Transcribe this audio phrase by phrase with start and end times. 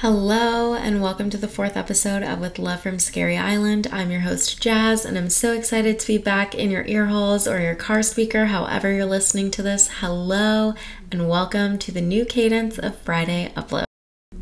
[0.00, 3.86] Hello, and welcome to the fourth episode of With Love from Scary Island.
[3.90, 7.48] I'm your host, Jazz, and I'm so excited to be back in your ear holes
[7.48, 9.88] or your car speaker, however, you're listening to this.
[10.00, 10.74] Hello,
[11.10, 13.85] and welcome to the new cadence of Friday Upload.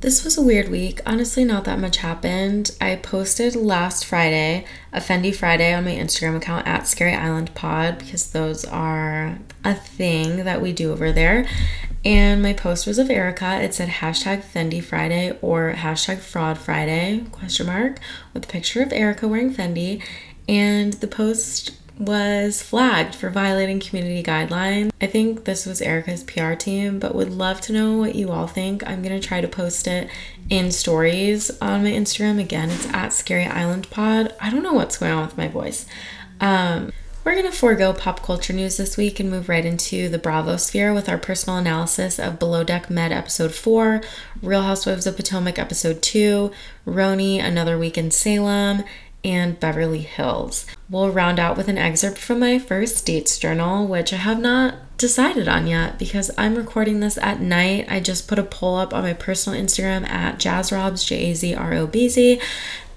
[0.04, 1.00] This was a weird week.
[1.06, 2.76] Honestly, not that much happened.
[2.78, 8.00] I posted last Friday, a Fendi Friday, on my Instagram account at Scary Island Pod
[8.00, 11.48] because those are a thing that we do over there.
[12.04, 13.62] And my post was of Erika.
[13.62, 17.98] It said hashtag Fendi Friday or hashtag Fraud Friday, question mark,
[18.34, 20.02] with a picture of Erika wearing Fendi.
[20.46, 24.90] And the post was flagged for violating community guidelines.
[25.00, 28.46] I think this was Erika's PR team, but would love to know what you all
[28.46, 28.86] think.
[28.86, 30.08] I'm gonna try to post it
[30.50, 32.40] in stories on my Instagram.
[32.40, 34.34] Again, it's at Scary Island Pod.
[34.40, 35.86] I don't know what's going on with my voice.
[36.40, 36.92] Um,
[37.24, 40.92] we're to forego pop culture news this week and move right into the Bravo sphere
[40.92, 44.02] with our personal analysis of Below Deck Med episode 4,
[44.42, 46.50] Real Housewives of Potomac episode 2,
[46.86, 48.84] RHONY Another Week in Salem,
[49.24, 50.66] and Beverly Hills.
[50.90, 54.74] We'll round out with an excerpt from my first dates journal, which I have not
[54.98, 57.86] decided on yet because I'm recording this at night.
[57.88, 61.54] I just put a poll up on my personal Instagram at jazzrobz, J A Z
[61.54, 62.38] R O B Z,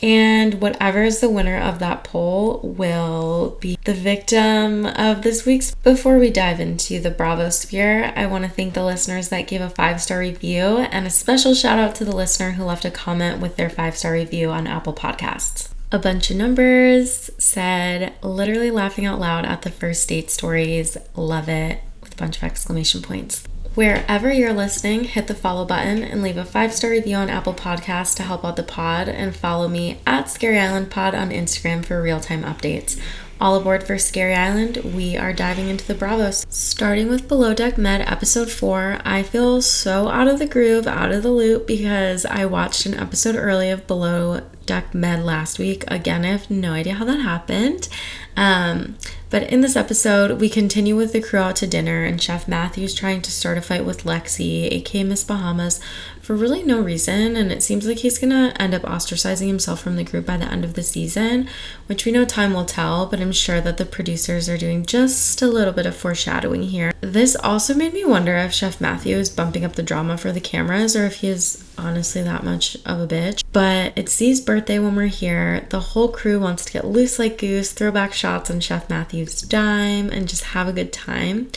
[0.01, 5.73] and whatever is the winner of that poll will be the victim of this week's.
[5.75, 9.61] Before we dive into the Bravo sphere, I want to thank the listeners that gave
[9.61, 12.91] a five star review and a special shout out to the listener who left a
[12.91, 15.69] comment with their five star review on Apple Podcasts.
[15.89, 20.97] A bunch of numbers said, literally laughing out loud at the first date stories.
[21.15, 23.45] Love it with a bunch of exclamation points.
[23.73, 27.53] Wherever you're listening, hit the follow button and leave a five star review on Apple
[27.53, 31.85] Podcasts to help out the pod, and follow me at Scary Island Pod on Instagram
[31.85, 32.99] for real time updates.
[33.39, 36.43] All aboard for Scary Island, we are diving into the Bravos.
[36.49, 41.11] Starting with Below Deck Med episode 4, I feel so out of the groove, out
[41.11, 45.83] of the loop because I watched an episode early of Below Deck Med last week.
[45.87, 47.87] Again, I have no idea how that happened.
[48.35, 48.97] Um,
[49.29, 52.95] but in this episode, we continue with the crew out to dinner, and Chef Matthews
[52.95, 55.79] trying to start a fight with Lexi, aka Miss Bahamas,
[56.27, 57.37] for really no reason.
[57.37, 60.51] And it seems like he's gonna end up ostracizing himself from the group by the
[60.51, 61.47] end of the season,
[61.85, 65.41] which we know time will tell, but I'm sure that the producers are doing just
[65.41, 66.91] a little bit of foreshadowing here.
[66.99, 70.41] This also made me wonder if Chef Matthew is bumping up the drama for the
[70.41, 73.43] cameras or if he is honestly that much of a bitch.
[73.51, 75.65] But it's Zee's birthday when we're here.
[75.69, 79.41] The whole crew wants to get loose like goose, throw back shots on Chef Matthew's
[79.41, 81.49] dime, and just have a good time.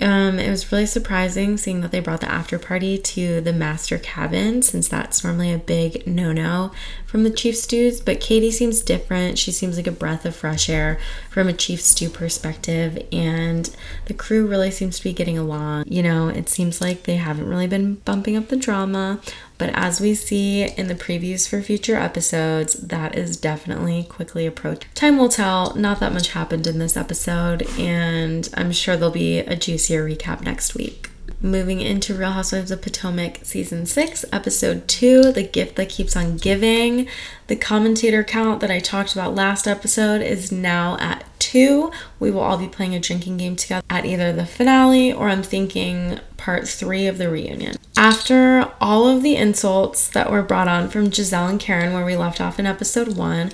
[0.00, 3.98] Um, it was really surprising seeing that they brought the after party to the master
[3.98, 6.72] cabin since that's normally a big no no
[7.12, 8.00] from the chief stews.
[8.00, 9.38] But Katie seems different.
[9.38, 10.98] She seems like a breath of fresh air
[11.30, 13.68] from a chief stew perspective, and
[14.06, 15.84] the crew really seems to be getting along.
[15.86, 19.20] You know, it seems like they haven't really been bumping up the drama,
[19.58, 24.88] but as we see in the previews for future episodes, that is definitely quickly approaching.
[24.94, 25.74] Time will tell.
[25.76, 30.40] Not that much happened in this episode, and I'm sure there'll be a juicier recap
[30.40, 31.11] next week.
[31.44, 36.36] Moving into Real Housewives of Potomac season 6, episode 2, The Gift That Keeps on
[36.36, 37.08] Giving.
[37.48, 41.90] The commentator count that I talked about last episode is now at 2.
[42.20, 45.42] We will all be playing a drinking game together at either the finale or I'm
[45.42, 47.74] thinking part 3 of the reunion.
[47.96, 52.16] After all of the insults that were brought on from Gizelle and Karen, where we
[52.16, 53.50] left off in episode 1,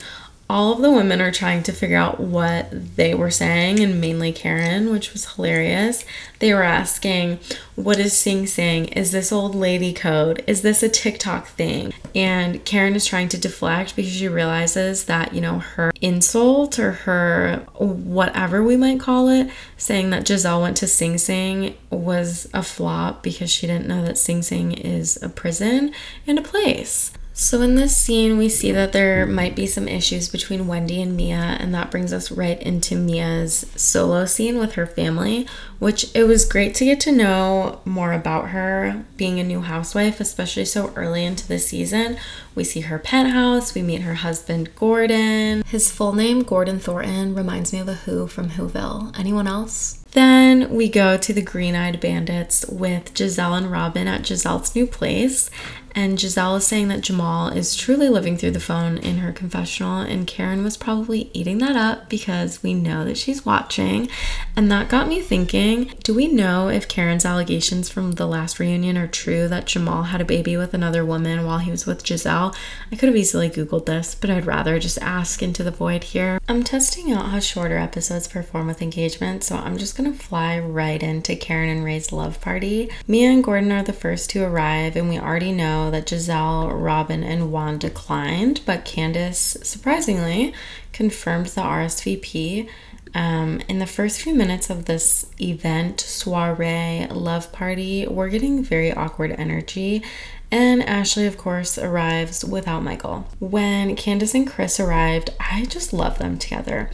[0.50, 4.32] all of the women are trying to figure out what they were saying, and mainly
[4.32, 6.06] Karen, which was hilarious.
[6.38, 7.38] They were asking,
[7.74, 8.86] What is Sing Sing?
[8.86, 10.42] Is this old lady code?
[10.46, 11.92] Is this a TikTok thing?
[12.14, 16.92] And Karen is trying to deflect because she realizes that, you know, her insult or
[16.92, 22.62] her whatever we might call it, saying that Gizelle went to Sing Sing was a
[22.62, 25.92] flop because she didn't know that Sing Sing is a prison
[26.26, 27.12] and a place.
[27.40, 31.16] So, in this scene, we see that there might be some issues between Wendy and
[31.16, 35.46] Mia, and that brings us right into Mia's solo scene with her family,
[35.78, 40.18] which it was great to get to know more about her being a new housewife,
[40.18, 42.16] especially so early into the season.
[42.56, 45.62] We see her penthouse, we meet her husband, Gordon.
[45.62, 49.16] His full name, Gordon Thornton, reminds me of the Who from Whoville.
[49.16, 50.04] Anyone else?
[50.12, 54.86] Then we go to the Green Eyed Bandits with Gizelle and Robyn at Gizelle's new
[54.86, 55.50] place.
[55.98, 59.98] And Gizelle is saying that Jamal is truly living through the phone in her confessional,
[59.98, 64.08] and Karen was probably eating that up because we know that she's watching.
[64.54, 68.96] And that got me thinking do we know if Karen's allegations from the last reunion
[68.96, 72.54] are true that Jamal had a baby with another woman while he was with Gizelle?
[72.92, 76.40] I could have easily Googled this, but I'd rather just ask into the void here.
[76.48, 81.02] I'm testing out how shorter episodes perform with engagement, so I'm just gonna fly right
[81.02, 82.88] into Karen and Ray's love party.
[83.08, 87.22] Mia and Gordon are the first to arrive, and we already know that Gizelle, Robyn,
[87.22, 90.54] and Juan declined, but Candiace surprisingly
[90.92, 92.68] confirmed the RSVP.
[93.14, 98.92] Um, in the first few minutes of this event, soiree, love party, we're getting very
[98.92, 100.02] awkward energy.
[100.50, 103.26] And Ashley, of course, arrives without Michael.
[103.38, 106.90] When Candiace and Chris arrived, I just love them together.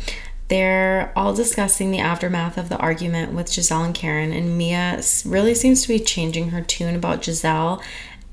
[0.49, 5.55] They're all discussing the aftermath of the argument with Gizelle and Karen, and Mia really
[5.55, 7.83] seems to be changing her tune about Gizelle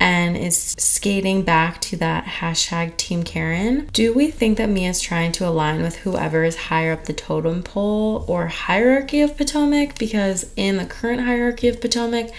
[0.02, 3.88] and is skating back to that hashtag Team Karen.
[3.94, 7.62] Do we think that Mia's trying to align with whoever is higher up the totem
[7.62, 10.00] pole or hierarchy of Potomac?
[10.00, 12.32] Because in the current hierarchy of Potomac,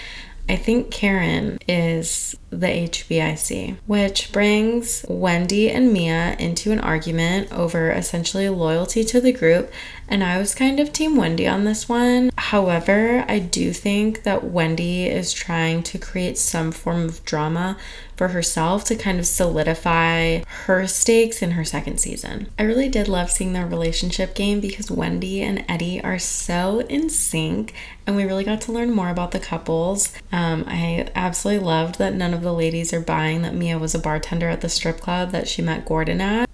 [0.48, 7.92] I think Karen is the HBIC, which brings Wendy and Mia into an argument over
[7.92, 9.72] essentially loyalty to the group.
[10.08, 12.31] And I was kind of Team Wendy on this one.
[12.52, 17.78] However, I do think that Wendy is trying to create some form of drama
[18.14, 22.48] for herself to kind of solidify her stakes in her second season.
[22.58, 27.08] I really did love seeing their relationship game because Wendy and Eddie are so in
[27.08, 27.72] sync
[28.06, 30.12] and we really got to learn more about the couples.
[30.30, 33.98] Um, I absolutely loved that none of the ladies are buying that Mia was a
[33.98, 36.48] bartender at the strip club that she met Gordon at.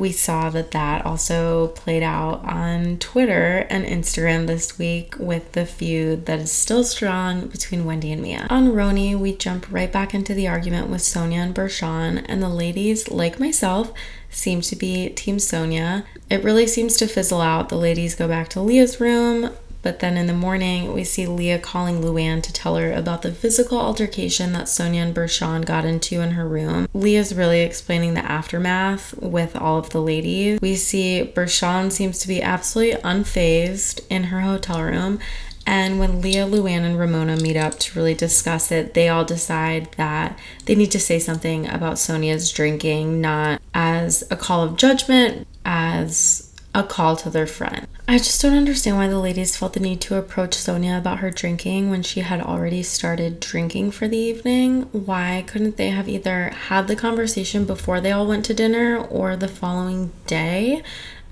[0.00, 5.66] We saw that that also played out on Twitter and Instagram this week with the
[5.66, 8.46] feud that is still strong between Wendy and Mia.
[8.48, 12.48] On RHONY, we jump right back into the argument with Sonja and Bershan, and the
[12.48, 13.92] ladies, like myself,
[14.30, 16.06] seem to be Team Sonja.
[16.30, 17.68] It really seems to fizzle out.
[17.68, 19.50] The ladies go back to Leah's room.
[19.82, 23.32] But then in the morning, we see Leah calling Luann to tell her about the
[23.32, 26.88] physical altercation that Sonja and Bershan got into in her room.
[26.92, 30.60] Leah's really explaining the aftermath with all of the ladies.
[30.60, 35.18] We see Bershan seems to be absolutely unfazed in her hotel room.
[35.66, 39.92] And when Leah, Luann, and Ramona meet up to really discuss it, they all decide
[39.92, 45.46] that they need to say something about Sonja's drinking, not as a call of judgment,
[45.64, 47.86] as a call to their friend.
[48.06, 51.30] I just don't understand why the ladies felt the need to approach Sonja about her
[51.30, 54.82] drinking when she had already started drinking for the evening.
[54.92, 59.36] Why couldn't they have either had the conversation before they all went to dinner or
[59.36, 60.82] the following day?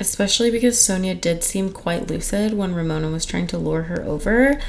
[0.01, 4.61] Especially because Sonja did seem quite lucid when Ramona was trying to lure her over.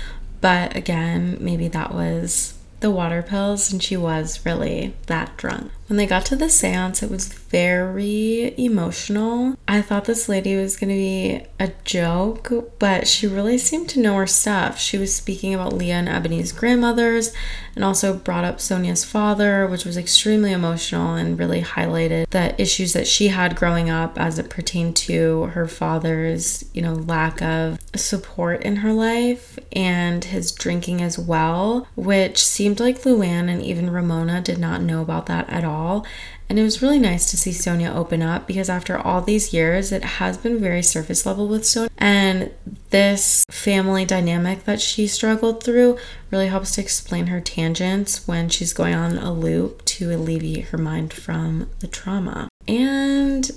[0.41, 5.71] But again, maybe that was the water pills and she was really that drunk.
[5.89, 9.55] When they got to the seance, it was very emotional.
[9.67, 13.99] I thought this lady was going to be a joke, but she really seemed to
[13.99, 14.79] know her stuff.
[14.79, 17.33] She was speaking about Leah and Eboni's grandmothers
[17.75, 22.93] and also brought up Sonja's father, which was extremely emotional and really highlighted the issues
[22.93, 27.79] that she had growing up as it pertained to her father's, you know, lack of
[27.95, 33.89] support in her life and his drinking as well, which seemed like Luann and even
[33.89, 36.05] Ramona did not know about that at all all.
[36.49, 39.91] And it was really nice to see Sonja open up because after all these years,
[39.91, 41.89] it has been very surface level with Sonja.
[41.97, 42.51] And
[42.89, 45.97] this family dynamic that she struggled through
[46.31, 50.77] really helps to explain her tangents when she's going on a loop to alleviate her
[50.77, 52.49] mind from the trauma.
[52.67, 53.49] And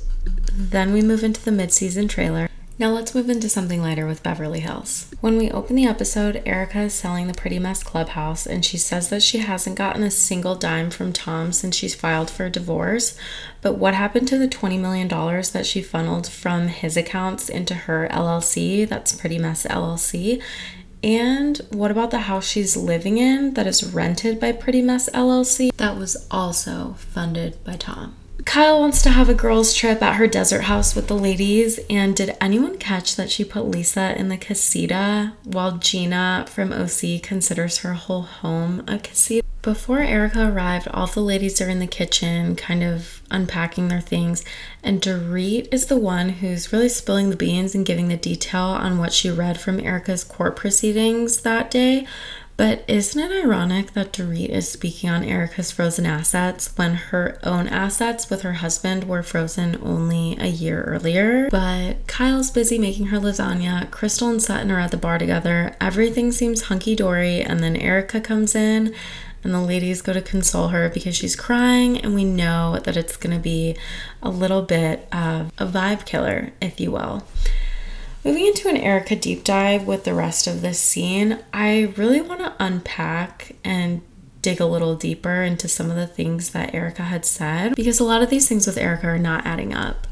[0.52, 2.48] then we move into the mid season trailer.
[2.78, 5.10] Now let's move into something lighter with Beverly Hills.
[5.20, 9.10] When we open the episode, Erika is selling the Pretty Mess Clubhouse and she says
[9.10, 13.16] that she hasn't gotten a single dime from Tom since she's filed for a divorce.
[13.60, 18.08] But what happened to the $20 million that she funneled from his accounts into her
[18.10, 18.88] LLC?
[18.88, 20.42] That's Pretty Mess LLC.
[21.04, 25.76] And what about the house she's living in that is rented by Pretty Mess LLC?
[25.76, 28.16] That was also funded by Tom.
[28.44, 31.78] Kyle wants to have a girls' trip at her desert house with the ladies.
[31.88, 37.22] And did anyone catch that she put Lisa in the casita while Gina from OC
[37.22, 39.42] considers her whole home a casita?
[39.62, 44.44] Before Erika arrived, all the ladies are in the kitchen, kind of unpacking their things.
[44.82, 48.98] And Dorit is the one who's really spilling the beans and giving the detail on
[48.98, 52.08] what she read from Erika's court proceedings that day.
[52.56, 57.66] But isn't it ironic that Dorit is speaking on Erika's frozen assets when her own
[57.66, 61.48] assets with her husband were frozen only a year earlier?
[61.50, 66.30] But Kyle's busy making her lasagna, Crystal and Sutton are at the bar together, everything
[66.30, 68.94] seems hunky dory, and then Erika comes in
[69.44, 73.16] and the ladies go to console her because she's crying, and we know that it's
[73.16, 73.76] gonna be
[74.22, 77.24] a little bit of a vibe killer, if you will.
[78.24, 82.38] Moving into an Erika deep dive with the rest of this scene, I really want
[82.40, 84.02] to unpack and
[84.42, 88.04] dig a little deeper into some of the things that Erika had said because a
[88.04, 90.06] lot of these things with Erika are not adding up.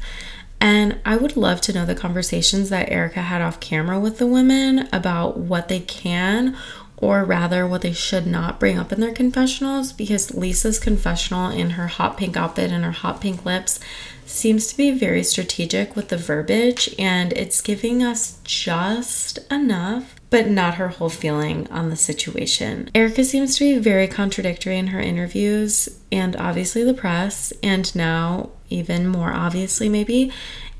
[0.59, 4.27] And I would love to know the conversations that Erika had off camera with the
[4.27, 6.57] women about what they can
[6.97, 11.71] or rather, what they should not bring up in their confessionals, because Lisa's confessional in
[11.71, 13.79] her hot pink outfit and her hot pink lips
[14.25, 20.47] seems to be very strategic with the verbiage, and it's giving us just enough but
[20.47, 22.89] not her whole feeling on the situation.
[22.95, 28.49] Erika seems to be very contradictory in her interviews and obviously the press, and now
[28.69, 30.31] even more obviously, maybe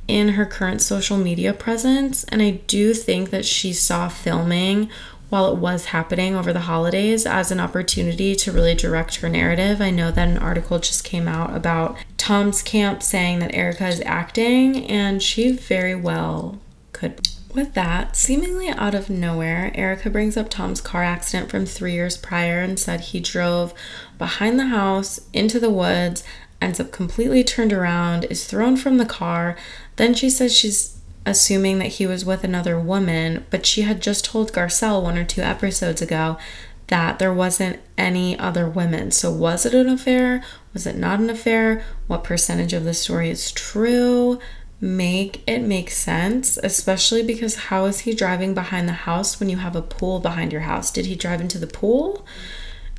[0.07, 2.24] in her current social media presence.
[2.25, 4.89] And I do think that she saw filming
[5.29, 9.81] while it was happening over the holidays as an opportunity to really direct her narrative.
[9.81, 11.98] I know that an article just came out about
[12.31, 16.61] Tom's camp saying that Erika is acting, and she very well
[16.93, 21.91] could with that, seemingly out of nowhere, Erika brings up Tom's car accident from three
[21.91, 23.73] years prior and said he drove
[24.17, 26.23] behind the house into the woods,
[26.61, 29.57] ends up completely turned around, is thrown from the car.
[29.97, 34.23] Then she says she's assuming that he was with another woman, but she had just
[34.23, 36.38] told Garcelle one or two episodes ago
[36.91, 39.10] that there wasn't any other women.
[39.10, 40.43] So, was it an affair?
[40.74, 41.83] Was it not an affair?
[42.05, 44.39] What percentage of the story is true?
[44.83, 49.57] make it make sense, especially because how is he driving behind the house when you
[49.57, 50.91] have a pool behind your house?
[50.91, 52.25] Did he drive into the pool?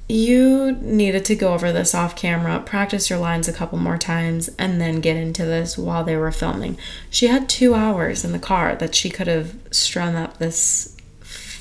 [0.08, 4.48] You needed to go over this off camera, practice your lines a couple more times,
[4.58, 6.78] and then get into this while they were filming.
[7.10, 10.96] She had two hours in the car that she could have strung up this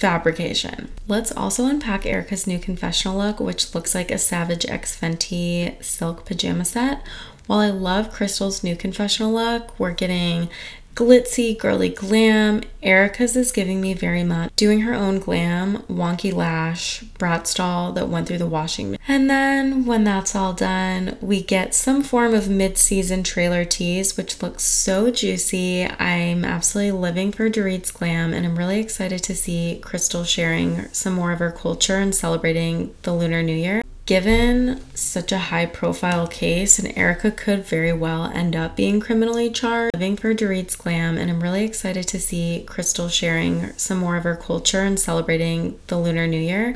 [0.02, 0.90] fabrication.
[1.08, 6.26] Let's also unpack Erika's new confessional look, which looks like a Savage X Fenty silk
[6.26, 7.04] pajama set
[7.52, 10.48] while I love Crystal's new confessional look, we're getting
[10.96, 12.62] glitzy, girly glam.
[12.84, 18.10] Erika's is giving me very much doing her own glam, wonky lash, brat style that
[18.10, 18.98] went through the washing.
[19.08, 24.42] And then when that's all done, we get some form of mid-season trailer tease, which
[24.42, 25.86] looks so juicy.
[25.86, 31.14] I'm absolutely living for Dorit's glam, and I'm really excited to see Crystal sharing some
[31.14, 36.28] more of her culture and celebrating the Lunar New Year given such a high profile
[36.28, 41.18] case, and Erika could very well end up being criminally charged, living for Dorit's glam,
[41.18, 45.80] and I'm really excited to see Crystal sharing some more of her culture and celebrating
[45.88, 46.76] the Lunar New Year.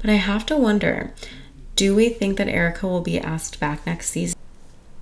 [0.00, 1.12] But I have to wonder
[1.74, 4.38] do we think that Erika will be asked back next season?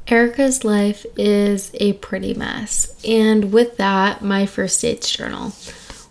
[0.07, 2.95] Erika's life is a pretty mess.
[3.05, 5.53] And with that, my first dates journal.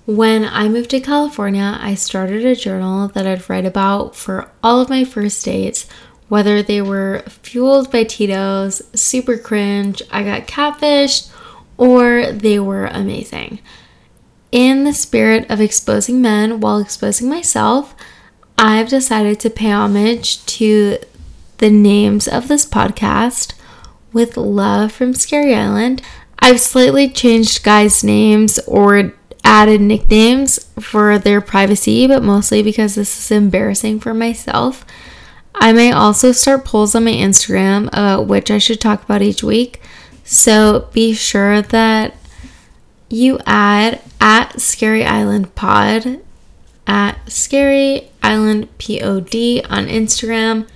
[0.10, 4.82] When I moved to California, I started a journal that I'd write about for all
[4.82, 5.86] of my first dates,
[6.30, 11.32] whether they were fueled by Tito's, super cringe, I got catfished,
[11.78, 13.60] or they were amazing.
[14.52, 17.94] In the spirit of exposing men while exposing myself,
[18.58, 20.98] I've decided to pay homage to
[21.60, 23.54] the names of this podcast
[24.12, 26.02] with love from Scary Island.
[26.40, 29.14] I've slightly changed guys' names or
[29.50, 34.86] added nicknames for their privacy, but mostly because this is embarrassing for myself.
[35.56, 39.42] I may also start polls on my Instagram about which I should talk about each
[39.42, 39.82] week.
[40.24, 42.16] So be sure that
[43.10, 46.22] you add at Scary Island Pod,
[46.86, 49.02] at Scary Island Pod
[49.68, 50.68] on Instagram.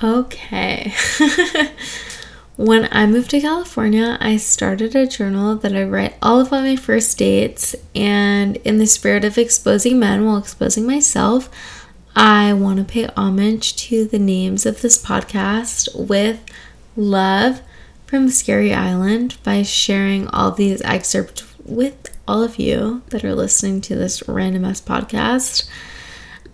[0.00, 0.94] Okay.
[2.56, 6.74] When I moved to California, I started a journal that I write all about my
[6.74, 11.50] first dates, and in the spirit of exposing men while exposing myself,
[12.14, 16.42] I want to pay homage to the names of this podcast with
[16.96, 17.60] love
[18.06, 23.82] from Scary Island by sharing all these excerpts with all of you that are listening
[23.82, 25.68] to this random ass podcast.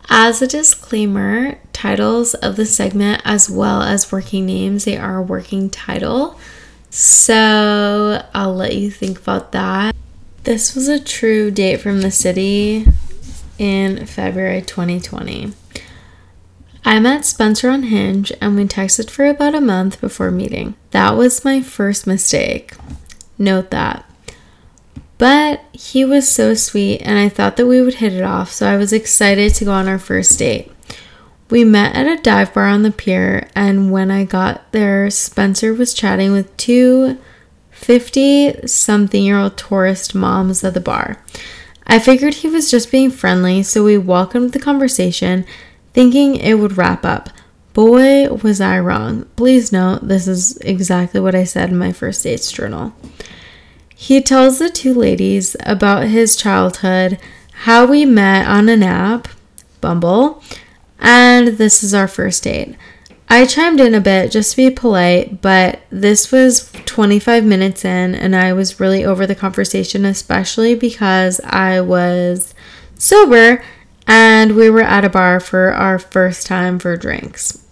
[0.08, 5.22] As a disclaimer, titles of the segment as well as working names, they are a
[5.22, 6.38] working title.
[6.90, 9.96] So I'll let you think about that.
[10.44, 12.86] This was a true date from the city
[13.58, 15.54] in February 2020.
[16.84, 20.76] I met Spencer on Hinge and we texted for about a month before meeting.
[20.92, 22.74] That was my first mistake.
[23.38, 24.08] Note that.
[25.18, 28.66] But he was so sweet, and I thought that we would hit it off, so
[28.66, 30.72] I was excited to go on our first date.
[31.52, 35.74] We met at a dive bar on the pier, and when I got there, Spencer
[35.74, 37.18] was chatting with two
[37.72, 41.22] 50 something year old tourist moms at the bar.
[41.86, 45.44] I figured he was just being friendly, so we welcomed the conversation,
[45.92, 47.28] thinking it would wrap up.
[47.74, 49.26] Boy, was I wrong.
[49.36, 52.94] Please note, this is exactly what I said in my first dates journal.
[53.94, 57.18] He tells the two ladies about his childhood,
[57.52, 59.28] how we met on an app,
[59.82, 60.42] Bumble,
[61.02, 62.76] and this is our first date.
[63.28, 68.14] I chimed in a bit just to be polite, but this was 25 minutes in,
[68.14, 72.54] and I was really over the conversation, especially because I was
[72.94, 73.62] sober
[74.06, 77.64] and we were at a bar for our first time for drinks.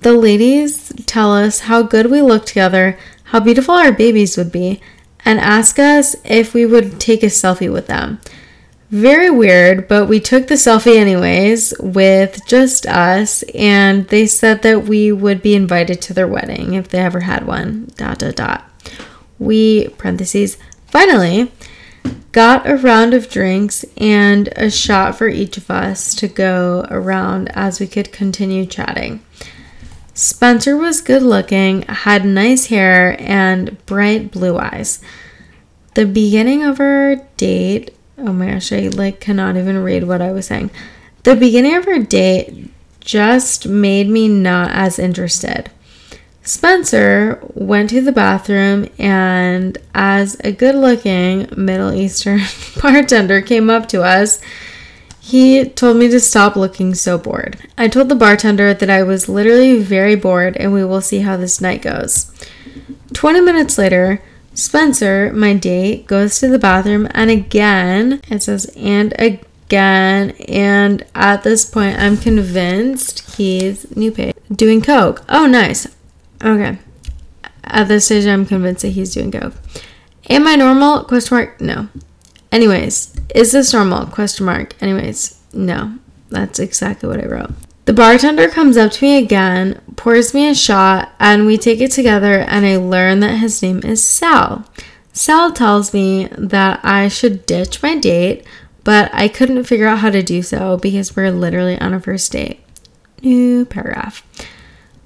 [0.00, 4.80] The ladies tell us how good we look together, how beautiful our babies would be,
[5.24, 8.20] and ask us if we would take a selfie with them.
[8.92, 14.84] Very weird, but we took the selfie anyways with just us, and they said that
[14.84, 17.90] we would be invited to their wedding if they ever had one.
[17.96, 18.70] Dot dot dot.
[19.38, 20.58] We parentheses
[20.88, 21.50] finally
[22.32, 27.48] got a round of drinks and a shot for each of us to go around
[27.54, 29.24] as we could continue chatting.
[30.12, 35.00] Spencer was good looking, had nice hair, and bright blue eyes.
[35.94, 40.32] The beginning of our date, oh my gosh, I like cannot even read what I
[40.32, 40.70] was saying.
[41.24, 45.70] The beginning of our date just made me not as interested.
[46.44, 52.40] Spencer went to the bathroom, and as a good looking Middle Eastern
[52.82, 54.40] bartender came up to us,
[55.20, 57.56] he told me to stop looking so bored.
[57.78, 61.36] I told the bartender that I was literally very bored and we will see how
[61.36, 62.32] this night goes.
[63.14, 64.20] 20 minutes later,
[64.54, 71.42] Spencer, my date, goes to the bathroom and again, it says, and again, and at
[71.42, 75.24] this point, I'm convinced he's new page doing coke.
[75.28, 75.86] Oh, nice.
[76.44, 76.78] Okay.
[77.64, 79.54] At this stage, I'm convinced that he's doing coke.
[80.28, 81.04] Am I normal?
[81.04, 81.60] Question mark.
[81.60, 81.88] No.
[82.50, 84.06] Anyways, is this normal?
[84.06, 84.80] Question mark.
[84.82, 85.98] Anyways, no.
[86.28, 87.52] That's exactly what I wrote.
[87.84, 91.90] The bartender comes up to me again, pours me a shot, and we take it
[91.90, 92.38] together.
[92.40, 94.64] And I learn that his name is Sal.
[95.12, 98.46] Sal tells me that I should ditch my date,
[98.84, 102.30] but I couldn't figure out how to do so because we're literally on a first
[102.32, 102.60] date.
[103.20, 104.24] New paragraph.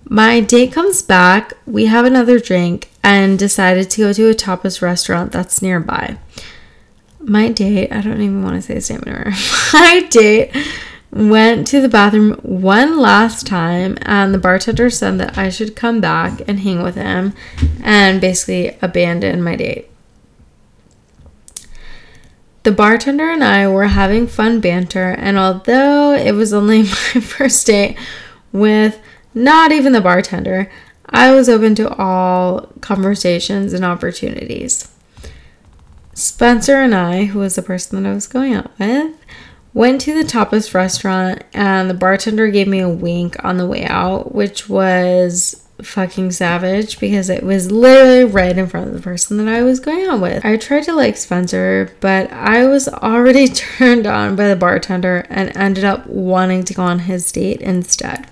[0.09, 4.81] My date comes back, we have another drink, and decided to go to a tapas
[4.81, 6.19] restaurant that's nearby.
[7.19, 9.33] My date, I don't even want to say his name anymore.
[9.73, 10.55] My date
[11.13, 16.01] went to the bathroom one last time, and the bartender said that I should come
[16.01, 17.33] back and hang with him
[17.83, 19.91] and basically abandon my date.
[22.65, 26.89] The bartender and I were having fun banter, and although it was only my
[27.21, 27.97] first date
[28.53, 29.01] with
[29.37, 30.69] not even the bartender.
[31.09, 34.93] I was open to all conversations and opportunities.
[36.15, 39.15] Spencer and I, who was the person that I was going out with,
[39.77, 43.85] went to the tapas restaurant and the bartender gave me a wink on the way
[43.85, 49.37] out, which was fucking savage because it was literally right in front of the person
[49.37, 50.47] that I was going out with.
[50.47, 55.55] I tried to like Spencer, but I was already turned on by the bartender and
[55.55, 58.27] ended up wanting to go on his date instead.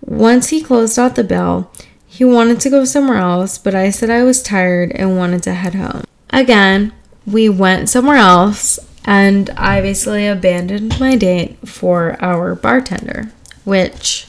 [0.00, 1.72] Once he closed out the bill,
[2.06, 5.54] he wanted to go somewhere else, but I said I was tired and wanted to
[5.54, 6.04] head home.
[6.30, 6.92] Again,
[7.26, 13.30] we went somewhere else, and I basically abandoned my date for our bartender,
[13.64, 14.26] which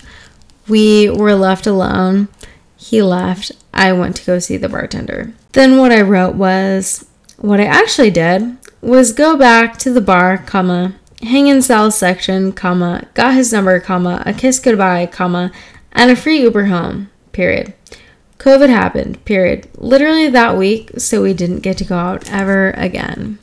[0.67, 2.27] we were left alone.
[2.77, 3.51] He left.
[3.73, 5.33] I went to go see the bartender.
[5.53, 10.37] Then what I wrote was what I actually did was go back to the bar,
[10.37, 15.51] comma, hang in Sal's section, comma, got his number, comma, a kiss goodbye, comma,
[15.91, 17.73] and a free Uber home, period.
[18.37, 19.67] COVID happened, period.
[19.75, 23.39] Literally that week, so we didn't get to go out ever again.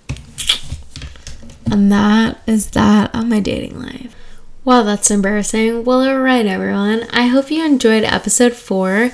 [1.71, 4.15] And that is that on my dating life.
[4.65, 5.85] Wow, that's embarrassing.
[5.85, 7.07] Well, alright, everyone.
[7.11, 9.11] I hope you enjoyed episode four.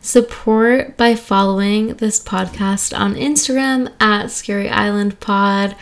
[0.00, 5.74] Support by following this podcast on Instagram at Scary Island Pod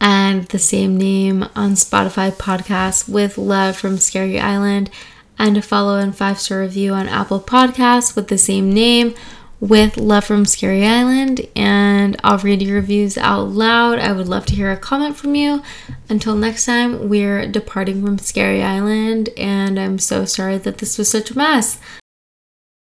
[0.00, 4.90] and the same name on Spotify podcasts with love from Scary Island,
[5.38, 9.14] and a follow and five star review on Apple Podcasts with the same name
[9.60, 11.40] with love from Scary Island.
[11.56, 13.98] And I'll read your reviews out loud.
[13.98, 15.62] I would love to hear a comment from you.
[16.08, 21.10] Until next time, we're departing from Scary Island, and I'm so sorry that this was
[21.10, 21.78] such a mess.